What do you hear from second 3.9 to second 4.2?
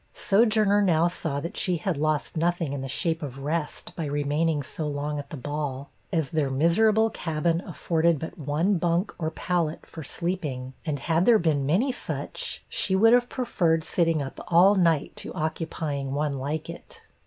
by